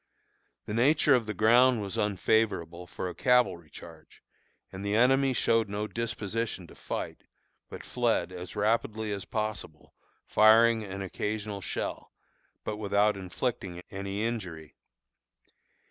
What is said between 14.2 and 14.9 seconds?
injury.